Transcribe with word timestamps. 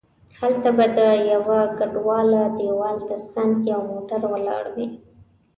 هلته 0.39 0.69
به 0.77 0.85
د 0.97 0.99
یوه 1.31 1.59
کنډواله 1.77 2.41
دیوال 2.59 2.97
تر 3.09 3.21
څنګه 3.33 3.65
یو 3.73 3.81
موټر 3.93 4.21
ولاړ 4.33 4.63
وي. 4.75 4.87